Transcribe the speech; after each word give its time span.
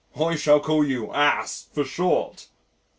"I 0.19 0.35
shall 0.35 0.59
call 0.59 0.83
you 0.83 1.13
'ass' 1.13 1.67
for 1.73 1.83
short." 1.83 2.47